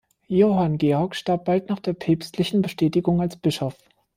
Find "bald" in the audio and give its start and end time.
1.45-1.69